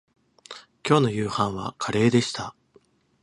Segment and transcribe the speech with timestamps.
[0.81, 2.55] きょうの夕飯はカレーでした